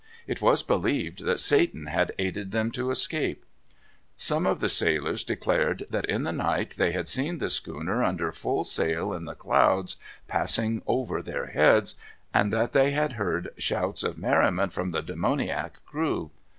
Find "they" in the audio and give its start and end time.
6.75-6.91, 12.71-12.89